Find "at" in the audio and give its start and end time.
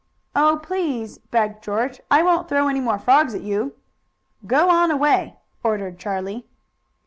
3.35-3.41